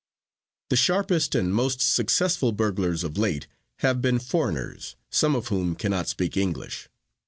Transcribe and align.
"The 0.71 0.75
sharpest 0.75 1.35
and 1.35 1.53
most 1.53 1.79
successful 1.79 2.53
burglars 2.53 3.03
of 3.03 3.19
late 3.19 3.45
have 3.81 4.01
been 4.01 4.17
foreigners, 4.17 4.95
some 5.11 5.35
of 5.35 5.49
whom 5.49 5.75
can 5.75 5.91
not 5.91 6.07
speak 6.09 6.35
English. 6.35 6.89